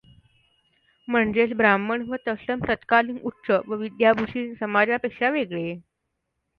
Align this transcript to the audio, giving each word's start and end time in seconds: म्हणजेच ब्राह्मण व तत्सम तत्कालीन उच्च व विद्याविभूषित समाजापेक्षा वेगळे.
म्हणजेच 1.07 1.53
ब्राह्मण 1.57 2.09
व 2.09 2.15
तत्सम 2.27 2.59
तत्कालीन 2.69 3.17
उच्च 3.23 3.51
व 3.67 3.75
विद्याविभूषित 3.75 4.55
समाजापेक्षा 4.59 5.29
वेगळे. 5.29 5.73